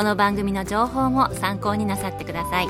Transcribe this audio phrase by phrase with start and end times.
[0.00, 2.68] この番組の情報も参考になさってください。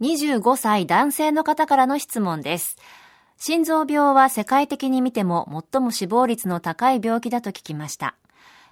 [0.00, 2.78] 25歳男性の方からの質問です。
[3.36, 8.14] 心臓病は世界的に見ても最も死亡率の高い病気だと聞きました。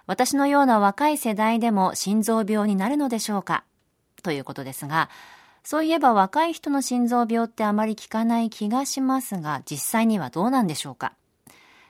[0.07, 3.65] 私のような若い世代でも心臓病になるのでしょうか？
[4.23, 5.11] ということですが
[5.63, 11.13] そういえば若い人の心臓病ってあまり聞かない気がしますが実際にはどうなんでしょうか？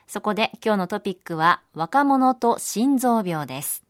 [0.09, 3.83] そこで今日のトピックは若者と心臓病です。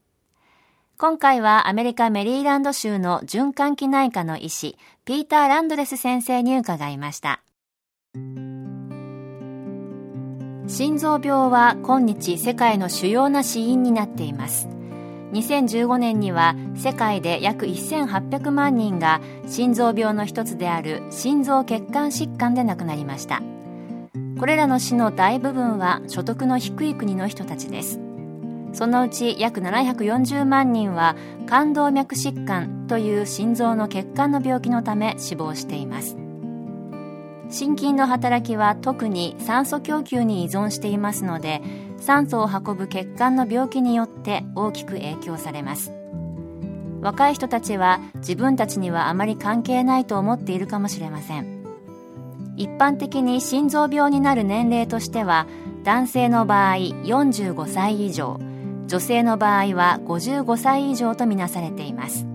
[0.98, 7.42] 今回はアメリカメリーランド州の循環器内科の医師、ピーター・ランドレス先生に伺いました。
[10.66, 14.68] 心臓病は今日世界の主要な死因になっています。
[15.32, 23.40] 2015年には世界で約1800万人が心臓病の一つである心臓血管疾患で亡くなりました。
[24.38, 28.00] これらの死の大部分は所得の低い国の人たちです。
[28.72, 36.16] そのうち約740万人は冠動脈疾患という心臓の血管の病気のため死亡しています。
[37.50, 41.60] 心筋の働きは特に酸素供給に依存していますので
[41.98, 45.92] 酸素を運ぶ血管の病気によって大きく影響されます。
[47.00, 51.59] 若い人たちは自分たちにはあまり関係ないと思っているかもしれません。
[52.60, 55.46] 一般的に心臓病になる年齢としては
[55.82, 58.38] 男性の場合45歳以上
[58.86, 62.26] 女性の場合は55歳以上とみなされています。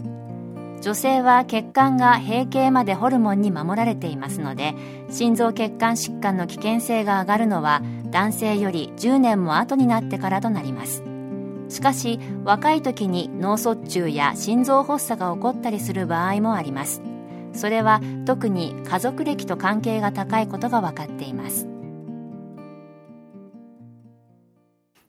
[0.81, 4.73] 女性は血管が閉経までホルモンに守られていますので
[5.11, 11.03] 心臓血管疾患の危険性が上がるのは男性より10年も後になってからとなります。
[11.69, 17.03] しかし若い時に脳卒中や心臓発作が起こったりする場合もあります。
[17.55, 21.67] それは特に家族歴と関係が高いことが分かっています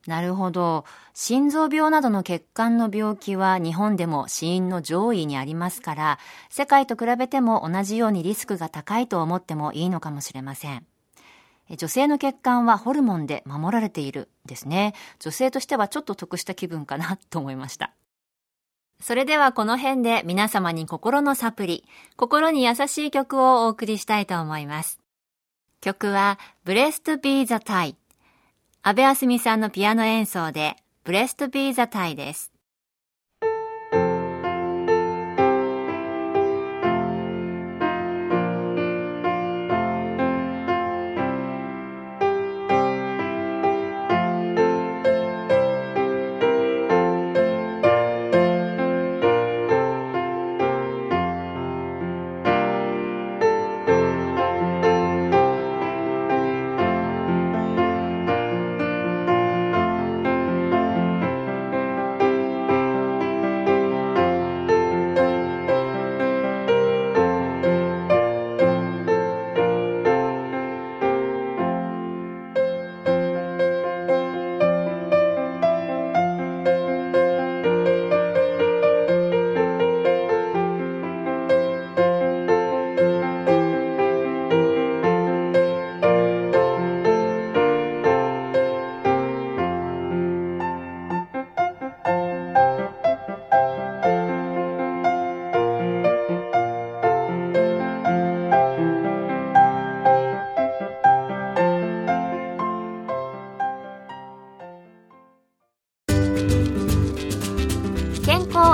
[0.07, 0.85] なるほど。
[1.13, 6.19] 心臓病などの血管の病気は日本でも死因の上位にありますから、
[6.49, 10.85] 世界と比べても同じようにリスクが高いと思ってもいいのかもしれません。
[11.75, 14.93] 女性の血管はホルモンで守られているですね。
[15.19, 17.93] 女性としてはちょっと得した気分かなと思いました。
[18.99, 21.85] それではこの辺で皆様に心のサプリ、
[22.15, 24.99] 心に優しい曲をお送りしたいと思います。
[25.81, 27.95] 曲は Blessed Be the Tie。
[28.81, 30.75] 安部あすみさんのピアノ演奏で
[31.05, 32.56] Blessed Be the Tie です。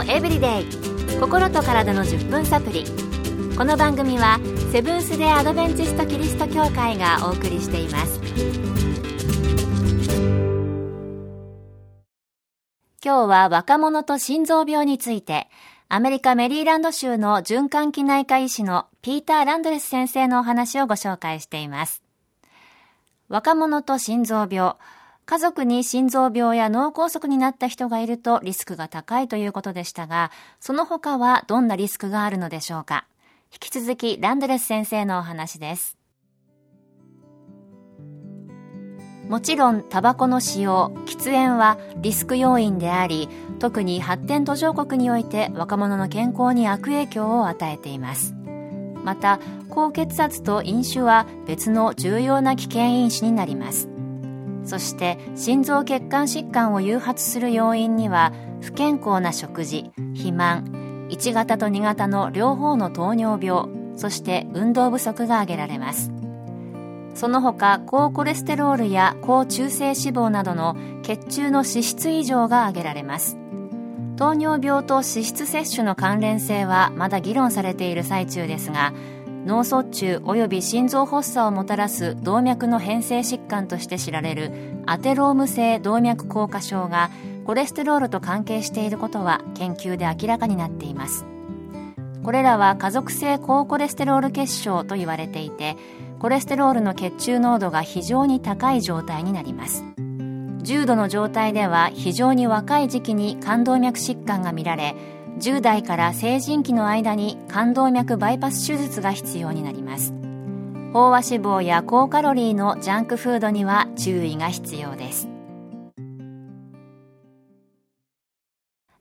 [0.08, 2.86] エブリデイ心と体の10分サプリ
[3.58, 4.40] この番組は
[4.72, 8.20] セブンス・デ・アドベンチスト・キリスト教会がお送りしています
[13.04, 15.50] 今日は若者と心臓病について、
[15.90, 22.02] アメリカメリーランド州の循環器内科医師のピーター・ランドレス先生のお話をご紹介しています。
[23.28, 24.76] 若者と心臓病。
[25.26, 33.06] 家族に心臓病や脳梗塞になった人がいるとリスクが高いということでしたが、その他はどんなリスクがあるのでしょうか？
[33.52, 35.98] 引き続きランドレス先生のお話です。
[39.30, 48.36] もちろんタバコの使用喫煙はリスク要因であり特に発展途上国において若者の健康に悪影響を与えています。
[49.04, 49.40] また
[49.70, 53.90] 高血圧と飲酒は別の重要な危険因子になります。
[54.66, 58.32] そして心臓血管疾患を誘発する要因には
[58.62, 66.12] 不健康な食事肥満1型と2型の両方の糖尿病そして運動不足が挙げられます。
[67.14, 73.38] その他高コレステロールや高中性脂肪などの血中の脂質異常が挙げられます。
[74.16, 78.94] 糖尿病と脂質摂取の関連性はまだ議論されている最中ですが
[79.46, 84.52] 脳卒中及び心臓発作をもたらす動脈の変性疾患として知られる
[84.86, 87.10] アテローム性動脈硬化症が
[87.46, 91.26] コレステロールと関係していることは研究で明らかになっています。
[92.24, 95.76] これらは家族性高コレステロール血症と言われていて
[96.20, 99.84] コレステロールの血中濃度が非常に高い状態になります。
[100.62, 104.96] 重度の状態では非常に若い時期に冠動脈疾患が見られ
[105.40, 110.14] 10代から成人期の間に冠動脈バイパス手術が必要になります。
[110.94, 115.28] 飽和脂肪や高カロリーのジャンクフードには注意が必要です。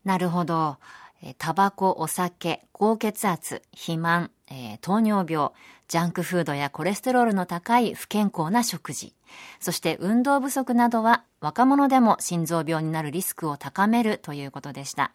[0.04, 0.78] なるほど。
[1.38, 5.50] タバコ、お酒、高血圧、肥満、えー、糖尿病、
[5.86, 9.14] ジャンクフードやコレステロールの高い不健康な食事、
[9.60, 15.12] そして運動不足などは若者でも心臓病になるリスクを高めるということでした。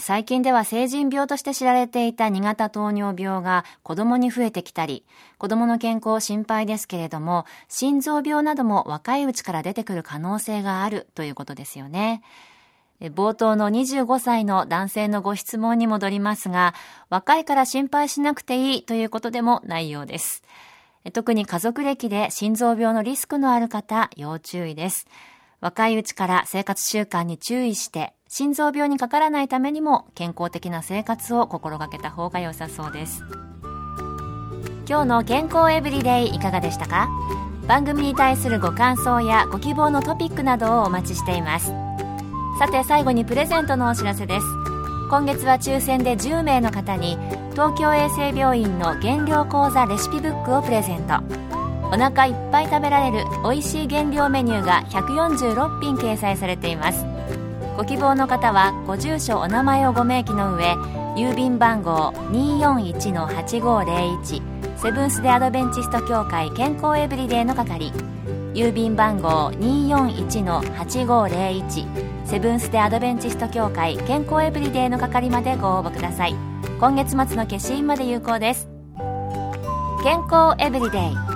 [0.00, 5.04] 最近では成人病として知られていた2型糖尿病が子供に増えてきたり、
[5.38, 12.22] 子供の健康心配ですけれども、心臓病なども若いうちから出てくる可能性があるということですよね。
[13.00, 16.74] 冒頭の25歳の男性のご質問に戻りますが、
[17.08, 20.42] 若いから心配しなくていいということでもないようです。
[21.12, 25.06] 特に家族歴で心臓病のリスクのある方、要注意です。
[25.60, 33.22] 若いうちから生活習慣に注意して、心臓病にかからないためにも健康的な生活を心がけた方が良さそうです。
[34.88, 37.08] 今日の健康エブリデイいかがでしたか？
[37.66, 41.72] 番組に対するご感想やご希望のトピックなどをお待ちしています。
[42.58, 44.46] さて最後にプレゼントのお知らせです
[45.10, 47.18] 今月は抽選で10名の方に
[47.52, 51.20] 東京衛生病院の減量講座レシピブックをプレゼント
[51.92, 57.04] お腹いっぱい食べられる美味しい減量メニューが146品掲載されています。
[57.76, 60.72] ご希望の方はご住所お名前をご明記の上
[61.14, 67.92] 郵便番号241-8501セブンス・デ・アドベンチスト協会健康エブリデイの係
[68.54, 76.34] 郵便番号241-8501セブンス・デ・アドベンチスト協会健康エブリデイの係までご応募ください。
[76.80, 78.68] 今月末の消印まで有効です。
[80.02, 81.35] 健康エブリデイ。